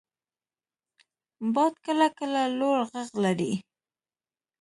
•باد 1.53 1.73
کله 1.85 2.07
کله 2.19 2.41
لوړ 2.59 2.77
ږغ 2.91 3.09
لري. 3.23 3.53